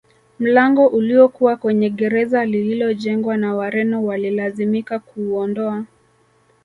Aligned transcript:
Mlango 0.39 0.87
uliokuwa 0.87 1.55
kwenye 1.55 1.89
gereza 1.89 2.45
lililojengwa 2.45 3.37
na 3.37 3.55
Wareno 3.55 4.03
walilazimika 4.05 4.99
kuuondoa 4.99 5.83